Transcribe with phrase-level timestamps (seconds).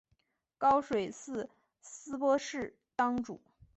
[0.57, 1.47] 高水寺
[1.79, 3.39] 斯波氏当主。